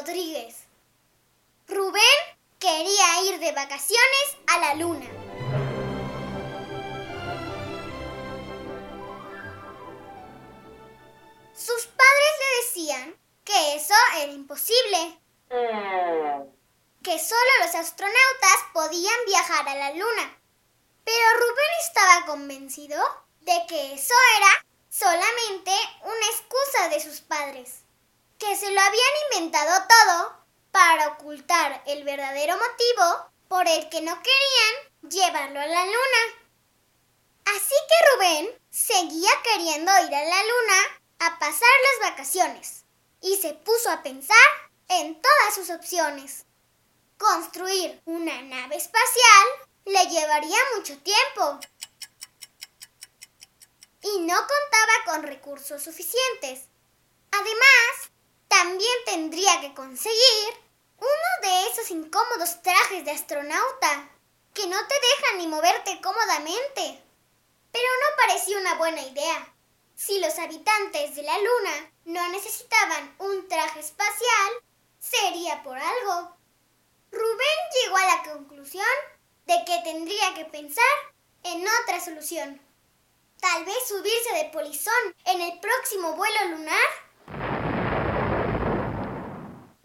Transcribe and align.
Rodríguez. 0.00 0.56
Rubén 1.68 2.02
quería 2.58 3.22
ir 3.24 3.38
de 3.38 3.52
vacaciones 3.52 4.36
a 4.46 4.58
la 4.58 4.74
Luna. 4.76 5.06
Sus 11.54 11.84
padres 11.84 12.32
le 12.40 12.64
decían 12.64 13.16
que 13.44 13.74
eso 13.74 13.92
era 14.16 14.32
imposible 14.32 15.18
que 17.02 17.18
solo 17.18 17.50
los 17.60 17.74
astronautas 17.74 18.58
podían 18.72 19.24
viajar 19.26 19.68
a 19.68 19.74
la 19.74 19.90
Luna. 19.90 20.40
Pero 21.04 21.38
Rubén 21.40 21.70
estaba 21.86 22.24
convencido 22.24 22.98
de 23.42 23.66
que 23.68 23.92
eso 23.92 24.14
era 24.38 24.64
solamente 24.88 25.72
una 26.04 26.26
excusa 26.26 26.88
de 26.88 27.00
sus 27.00 27.20
padres, 27.20 27.84
que 28.40 28.56
se 28.56 28.70
lo 28.70 28.80
habían 28.80 29.12
inventado 29.30 29.86
todo 29.86 30.44
para 30.72 31.08
ocultar 31.08 31.82
el 31.86 32.02
verdadero 32.04 32.56
motivo 32.56 33.30
por 33.48 33.68
el 33.68 33.88
que 33.90 34.00
no 34.00 34.16
querían 34.22 35.10
llevarlo 35.10 35.60
a 35.60 35.66
la 35.66 35.84
Luna. 35.84 36.50
Así 37.44 37.74
que 37.88 38.14
Rubén 38.14 38.62
seguía 38.70 39.30
queriendo 39.44 39.92
ir 40.06 40.14
a 40.14 40.24
la 40.24 40.42
Luna 40.42 41.00
a 41.18 41.38
pasar 41.38 41.68
las 42.00 42.10
vacaciones 42.10 42.84
y 43.20 43.36
se 43.36 43.52
puso 43.52 43.90
a 43.90 44.02
pensar 44.02 44.36
en 44.88 45.20
todas 45.20 45.54
sus 45.54 45.68
opciones. 45.68 46.46
Construir 47.18 48.00
una 48.06 48.40
nave 48.40 48.76
espacial 48.76 49.46
le 49.84 50.06
llevaría 50.06 50.58
mucho 50.76 50.96
tiempo 50.98 51.60
y 54.02 54.20
no 54.20 54.34
contaba 54.34 55.04
con 55.04 55.22
recursos 55.24 55.82
suficientes. 55.82 56.68
Además, 57.32 58.09
también 58.50 58.96
tendría 59.06 59.60
que 59.60 59.72
conseguir 59.74 60.48
uno 60.98 61.30
de 61.48 61.68
esos 61.68 61.88
incómodos 61.92 62.60
trajes 62.62 63.04
de 63.04 63.12
astronauta 63.12 64.10
que 64.52 64.66
no 64.66 64.76
te 64.88 64.94
dejan 64.94 65.38
ni 65.38 65.46
moverte 65.46 66.00
cómodamente. 66.02 67.00
Pero 67.70 67.86
no 68.00 68.16
parecía 68.16 68.58
una 68.58 68.74
buena 68.74 69.02
idea. 69.02 69.54
Si 69.94 70.18
los 70.18 70.36
habitantes 70.40 71.14
de 71.14 71.22
la 71.22 71.38
Luna 71.38 71.92
no 72.06 72.28
necesitaban 72.30 73.14
un 73.20 73.48
traje 73.48 73.78
espacial, 73.78 74.50
sería 74.98 75.62
por 75.62 75.78
algo. 75.78 76.36
Rubén 77.12 77.58
llegó 77.84 77.96
a 77.98 78.16
la 78.16 78.22
conclusión 78.32 78.84
de 79.46 79.64
que 79.64 79.80
tendría 79.84 80.34
que 80.34 80.46
pensar 80.46 80.84
en 81.44 81.64
otra 81.82 82.00
solución. 82.00 82.60
Tal 83.40 83.64
vez 83.64 83.76
subirse 83.86 84.34
de 84.34 84.50
polizón 84.50 85.14
en 85.24 85.40
el 85.40 85.60
próximo 85.60 86.14
vuelo 86.14 86.48
lunar. 86.48 87.09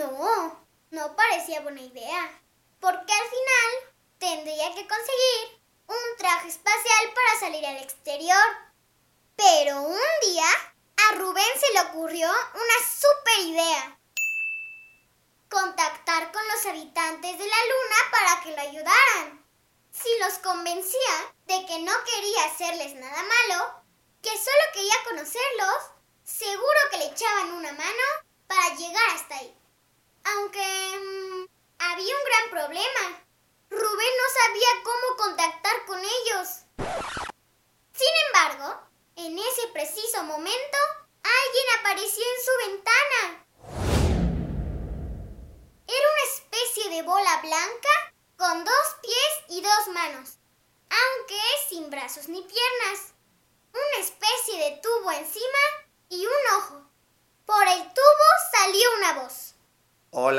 No, 0.00 0.66
no 0.92 1.14
parecía 1.14 1.60
buena 1.60 1.82
idea, 1.82 2.40
porque 2.80 3.12
al 3.12 3.28
final 3.28 3.94
tendría 4.18 4.74
que 4.74 4.88
conseguir 4.88 5.60
un 5.88 6.16
traje 6.16 6.48
espacial 6.48 7.12
para 7.14 7.40
salir 7.40 7.66
al 7.66 7.76
exterior. 7.76 8.46
Pero 9.36 9.82
un 9.82 9.98
día 10.22 10.46
a 10.96 11.16
Rubén 11.16 11.60
se 11.60 11.72
le 11.74 11.80
ocurrió 11.80 12.30
una 12.30 12.88
super 12.88 13.40
idea 13.40 13.98
contactar 15.50 16.32
con 16.32 16.48
los 16.48 16.64
habitantes 16.64 17.36
de 17.36 17.46
la 17.46 17.56
luna 17.56 17.96
para 18.10 18.42
que 18.42 18.52
lo 18.52 18.60
ayudaran. 18.62 19.44
Si 19.92 20.08
los 20.20 20.38
convencía 20.38 21.34
de 21.46 21.66
que 21.66 21.78
no 21.80 21.92
quería 22.04 22.44
hacerles 22.46 22.94
nada 22.94 23.22
malo, 23.22 23.82
que 24.22 24.30
solo 24.30 24.64
quería 24.72 24.94
conocerlos, 25.04 25.90
seguro 26.24 26.78
que 26.90 26.98
le 26.98 27.06
echaban 27.06 27.52
una 27.52 27.72
mano 27.72 28.04
para 28.46 28.74
llegar 28.76 29.10
hasta 29.10 29.36
ahí. 29.36 29.59
Aunque 30.36 30.60
mm, 30.60 31.46
había 31.78 32.14
un 32.16 32.24
gran 32.24 32.50
problema. 32.50 33.24
Rubén 33.70 34.14
no 34.18 34.26
sabía 34.40 34.82
cómo 34.84 35.16
contactar 35.16 35.86
con 35.86 35.98
ellos. 35.98 36.48
Sin 37.92 38.14
embargo, 38.26 38.80
en 39.16 39.38
ese 39.38 39.68
preciso 39.72 40.22
momento, 40.24 40.78
alguien 41.22 41.66
apareció 41.78 42.24
en 42.24 42.44
su 42.44 42.70
ventana. 42.70 43.46
Era 45.86 46.06
una 46.12 46.32
especie 46.32 46.88
de 46.90 47.02
bola 47.02 47.40
blanca 47.42 48.14
con 48.36 48.64
dos 48.64 48.96
pies 49.02 49.44
y 49.48 49.60
dos 49.60 49.88
manos, 49.88 50.38
aunque 50.88 51.40
sin 51.68 51.90
brazos 51.90 52.28
ni 52.28 52.42
piernas. 52.42 53.14
Una 53.72 54.04
especie 54.04 54.58
de 54.58 54.80
tubo 54.80 55.10
encima 55.12 55.58
y 56.08 56.24
un 56.24 56.56
ojo. 56.56 56.82
Por 57.46 57.66
el 57.66 57.82
tubo 57.82 58.28
salió 58.52 58.94
una 58.98 59.12
voz. 59.22 59.54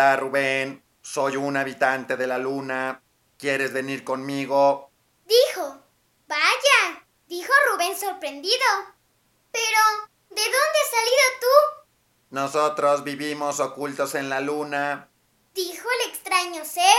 Hola 0.01 0.15
Rubén, 0.15 0.83
soy 1.03 1.35
un 1.35 1.55
habitante 1.55 2.17
de 2.17 2.25
la 2.25 2.39
luna. 2.39 3.03
¿Quieres 3.37 3.71
venir 3.71 4.03
conmigo? 4.03 4.89
Dijo. 5.27 5.77
Vaya, 6.27 7.05
dijo 7.27 7.53
Rubén 7.69 7.95
sorprendido. 7.95 8.65
Pero, 9.51 10.09
¿de 10.31 10.41
dónde 10.41 10.57
has 10.57 10.89
salido 10.89 11.23
tú? 11.39 11.85
Nosotros 12.31 13.03
vivimos 13.03 13.59
ocultos 13.59 14.15
en 14.15 14.29
la 14.29 14.39
luna. 14.39 15.07
Dijo 15.53 15.87
el 15.99 16.09
extraño 16.09 16.65
ser. 16.65 16.97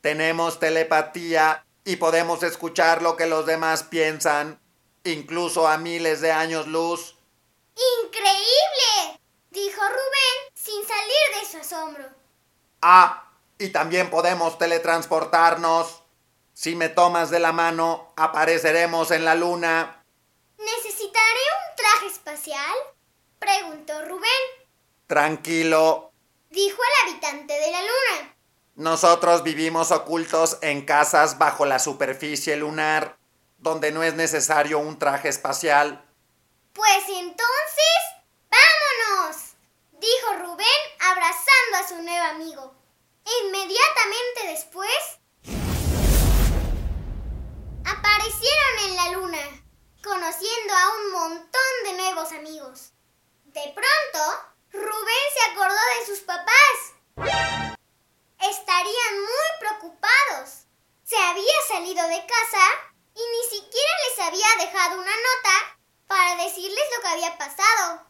Tenemos 0.00 0.60
telepatía 0.60 1.66
y 1.84 1.96
podemos 1.96 2.44
escuchar 2.44 3.02
lo 3.02 3.16
que 3.16 3.26
los 3.26 3.44
demás 3.44 3.82
piensan, 3.82 4.60
incluso 5.02 5.66
a 5.66 5.78
miles 5.78 6.20
de 6.20 6.30
años 6.30 6.68
luz. 6.68 7.16
¡Increíble! 8.04 9.20
Dijo 9.50 9.80
Rubén 9.80 10.54
sin 10.54 10.86
salir 10.86 11.40
de 11.40 11.50
su 11.50 11.58
asombro. 11.58 12.19
Ah, 12.82 13.30
y 13.58 13.68
también 13.68 14.10
podemos 14.10 14.58
teletransportarnos. 14.58 16.02
Si 16.54 16.74
me 16.76 16.88
tomas 16.88 17.30
de 17.30 17.40
la 17.40 17.52
mano, 17.52 18.12
apareceremos 18.16 19.10
en 19.10 19.24
la 19.24 19.34
luna. 19.34 20.04
¿Necesitaré 20.58 21.40
un 21.70 21.76
traje 21.76 22.06
espacial? 22.06 22.76
Preguntó 23.38 24.04
Rubén. 24.06 24.30
Tranquilo, 25.06 26.12
Dijo 26.50 26.82
el 26.82 27.10
habitante 27.10 27.52
de 27.54 27.70
la 27.70 27.80
luna. 27.80 28.34
nosotros 28.74 29.42
vivimos 29.44 29.90
ocultos 29.92 30.58
en 30.62 30.84
casas 30.84 31.38
bajo 31.38 31.64
la 31.64 31.78
superficie 31.78 32.56
lunar, 32.56 33.16
donde 33.58 33.92
no 33.92 34.02
es 34.02 34.14
necesario 34.14 34.78
un 34.80 34.98
traje 34.98 35.28
espacial. 35.28 36.04
Pues 36.72 37.04
entonces, 37.08 38.00
¡vámonos! 38.50 39.36
Dijo 39.92 40.32
Rubén 40.42 40.66
abrazando 41.00 41.76
a 41.78 41.88
su 41.88 42.02
nuevo 42.02 42.24
amigo. 42.24 42.74
Inmediatamente 43.44 44.39
después, 44.50 45.20
aparecieron 47.84 48.78
en 48.84 48.96
la 48.96 49.12
luna, 49.12 49.64
conociendo 50.02 50.74
a 50.74 50.88
un 50.96 51.12
montón 51.12 51.72
de 51.84 51.92
nuevos 51.92 52.32
amigos. 52.32 52.92
De 53.44 53.62
pronto, 53.74 54.20
Rubén 54.72 55.26
se 55.34 55.50
acordó 55.52 55.80
de 55.98 56.06
sus 56.06 56.20
papás. 56.20 56.76
Estarían 58.40 59.20
muy 59.20 59.50
preocupados. 59.60 60.66
Se 61.04 61.16
había 61.16 61.58
salido 61.68 62.06
de 62.08 62.26
casa 62.26 62.66
y 63.14 63.20
ni 63.20 63.50
siquiera 63.50 63.92
les 64.08 64.26
había 64.26 64.66
dejado 64.66 65.00
una 65.00 65.12
nota 65.12 65.78
para 66.08 66.42
decirles 66.42 66.84
lo 66.96 67.02
que 67.02 67.08
había 67.08 67.38
pasado. 67.38 68.04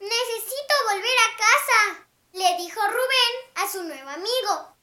Necesito 0.00 0.74
volver 0.90 1.16
a 1.18 1.36
casa, 1.36 2.08
le 2.32 2.56
dijo 2.56 2.80
Rubén 2.80 3.52
a 3.54 3.70
su 3.70 3.82
nuevo 3.84 4.10
amigo. 4.10 4.75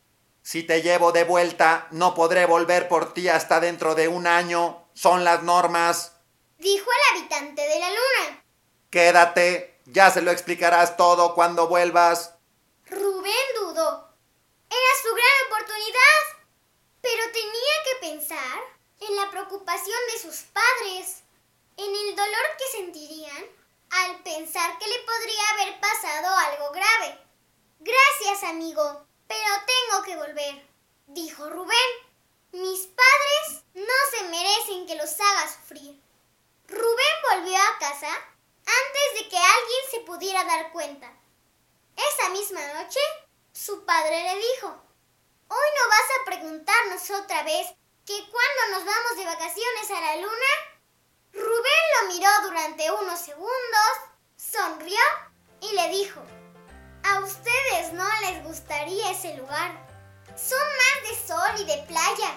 Si 0.44 0.62
te 0.62 0.82
llevo 0.82 1.14
de 1.14 1.24
vuelta, 1.24 1.88
no 1.92 2.14
podré 2.14 2.46
volver 2.46 2.90
por 2.90 3.14
ti 3.14 3.30
hasta 3.30 3.62
dentro 3.62 3.96
de 3.96 4.10
un 4.10 4.28
año. 4.28 4.86
Son 4.94 5.24
las 5.24 5.42
normas. 5.42 6.18
Dijo 6.58 6.90
el 6.92 7.18
habitante 7.18 7.62
de 7.62 7.80
la 7.80 7.88
luna. 7.88 8.44
Quédate, 8.90 9.80
ya 9.86 10.12
se 10.12 10.22
lo 10.22 10.32
explicarás 10.32 10.98
todo 10.98 11.34
cuando 11.34 11.70
vuelvas. 11.70 12.36
Rubén 12.90 13.34
dudó. 13.58 14.10
Era 14.70 14.92
su 15.02 15.16
gran 15.16 15.48
oportunidad. 15.48 16.44
Pero 17.02 17.24
tenía 17.32 17.76
que 17.86 18.08
pensar 18.08 18.60
en 19.00 19.16
la 19.16 19.32
preocupación 19.32 20.00
de 20.14 20.20
sus 20.20 20.42
padres, 20.52 21.24
en 21.78 21.96
el 21.96 22.16
dolor 22.18 22.46
que 22.58 22.78
sentirían 22.78 23.46
al 23.92 24.22
pensar 24.24 24.78
que 24.78 24.88
le 24.88 25.00
podría 25.00 25.50
haber 25.54 25.80
pasado 25.80 26.36
algo 26.36 26.72
grave. 26.72 27.18
Gracias, 27.80 28.44
amigo, 28.50 29.06
pero 29.44 29.66
tengo 29.66 30.04
que 30.04 30.16
volver, 30.16 30.66
dijo 31.08 31.50
Rubén. 31.50 31.90
Mis 32.52 32.82
padres 32.82 33.64
no 33.74 33.94
se 34.12 34.24
merecen 34.26 34.86
que 34.86 34.96
los 34.96 35.20
haga 35.20 35.52
sufrir. 35.52 36.00
Rubén 36.68 37.16
volvió 37.32 37.58
a 37.58 37.80
casa 37.80 38.08
antes 38.08 39.24
de 39.24 39.30
que 39.30 39.38
alguien 39.38 39.82
se 39.92 40.00
pudiera 40.02 40.44
dar 40.44 40.72
cuenta. 40.72 41.12
Esa 41.96 42.30
misma 42.30 42.62
noche, 42.74 43.00
su 43.52 43.84
padre 43.86 44.24
le 44.24 44.36
dijo, 44.36 44.68
¿Hoy 45.48 45.68
no 45.78 45.90
vas 45.90 46.10
a 46.20 46.26
preguntarnos 46.26 47.10
otra 47.12 47.44
vez 47.44 47.68
que 48.06 48.30
cuando 48.30 48.78
nos 48.78 48.86
vamos 48.86 49.18
de 49.18 49.26
vacaciones 49.26 49.92
a 49.92 50.00
la 50.00 50.16
luna? 50.18 50.52
Rubén 51.34 51.84
lo 52.02 52.14
miró 52.14 52.30
durante 52.44 52.92
unos 52.92 53.20
segundos, 53.20 53.94
sonrió 54.38 55.00
y 55.62 55.74
le 55.74 55.90
dijo, 55.90 56.22
a 57.04 57.20
ustedes 57.20 57.94
no 57.94 58.06
les 58.22 58.44
gustaría 58.44 59.12
ese 59.12 59.36
lugar. 59.38 59.72
Son 60.36 60.60
más 60.60 61.10
de 61.10 61.28
sol 61.28 61.62
y 61.62 61.66
de 61.66 61.84
playa. 61.88 62.34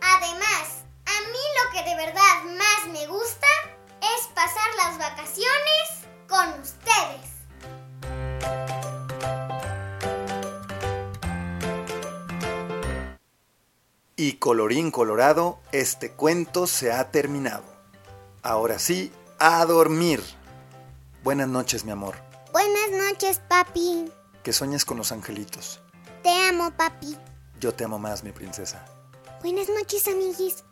Además, 0.00 0.84
a 1.06 1.20
mí 1.30 1.44
lo 1.62 1.70
que 1.72 1.88
de 1.88 1.96
verdad 1.96 2.42
más 2.56 2.92
me 2.92 3.06
gusta 3.06 3.46
es 4.00 4.26
pasar 4.28 4.74
las 4.76 4.98
vacaciones 4.98 6.06
con 6.28 6.60
ustedes. 6.60 7.38
Y 14.16 14.34
colorín 14.34 14.90
colorado, 14.90 15.60
este 15.70 16.10
cuento 16.10 16.66
se 16.66 16.92
ha 16.92 17.10
terminado. 17.10 17.64
Ahora 18.42 18.78
sí, 18.78 19.12
a 19.38 19.64
dormir. 19.64 20.22
Buenas 21.22 21.48
noches, 21.48 21.84
mi 21.84 21.92
amor. 21.92 22.27
Buenas 22.52 22.90
noches, 22.90 23.40
papi. 23.46 24.10
Que 24.42 24.52
sueñes 24.54 24.84
con 24.84 24.96
los 24.96 25.12
angelitos. 25.12 25.80
Te 26.22 26.30
amo, 26.30 26.70
papi. 26.76 27.16
Yo 27.60 27.74
te 27.74 27.84
amo 27.84 27.98
más, 27.98 28.24
mi 28.24 28.32
princesa. 28.32 28.84
Buenas 29.42 29.68
noches, 29.68 30.08
amiguis. 30.08 30.64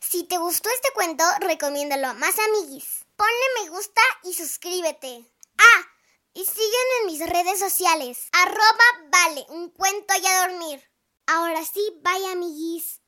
Si 0.00 0.22
te 0.24 0.38
gustó 0.38 0.70
este 0.70 0.88
cuento, 0.94 1.24
recomiéndalo 1.40 2.08
a 2.08 2.14
más 2.14 2.36
amiguis. 2.38 3.04
Ponle 3.16 3.64
me 3.64 3.70
gusta 3.70 4.00
y 4.22 4.34
suscríbete. 4.34 5.24
Ah, 5.58 5.82
y 6.32 6.44
sígueme 6.44 6.94
en 7.00 7.06
mis 7.06 7.28
redes 7.28 7.58
sociales. 7.58 8.28
Arroba 8.32 9.08
vale, 9.10 9.44
un 9.48 9.70
cuento 9.70 10.14
y 10.22 10.26
a 10.26 10.46
dormir. 10.46 10.82
Ahora 11.26 11.64
sí, 11.64 11.80
bye 12.02 12.30
amiguis. 12.30 13.01